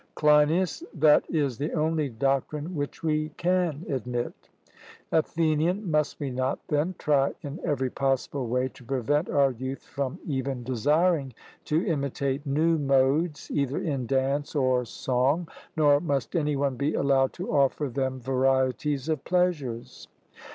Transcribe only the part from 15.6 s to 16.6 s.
nor must any